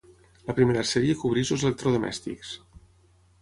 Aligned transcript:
La 0.45 0.53
primera 0.59 0.85
sèrie 0.91 1.17
cobreix 1.23 1.51
els 1.57 1.67
electrodomèstics. 1.69 2.57